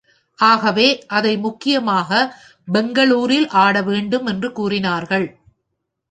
ஆகவே 0.39 1.05
அதை 1.07 1.37
முக்கியமாகப் 1.37 2.31
பெங்களூரில் 2.71 3.47
ஆடவேண்டும் 3.47 4.25
என்று 4.25 4.51
கூறினார்கள். 4.51 5.27